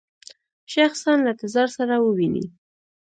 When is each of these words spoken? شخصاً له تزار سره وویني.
شخصاً 0.73 1.13
له 1.25 1.31
تزار 1.39 1.69
سره 1.77 1.95
وویني. 1.99 2.45